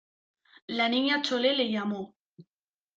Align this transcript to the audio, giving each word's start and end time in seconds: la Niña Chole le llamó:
la 0.65 0.89
Niña 0.89 1.21
Chole 1.21 1.55
le 1.55 1.69
llamó: 1.69 2.15